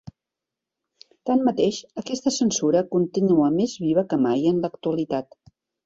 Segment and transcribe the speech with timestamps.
[1.31, 5.45] Tanmateix, aquesta censura continua més viva que mai en l'actualitat.